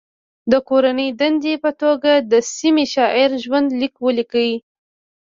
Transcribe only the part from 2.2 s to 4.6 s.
د سیمې د شاعر ژوند لیک ولیکئ.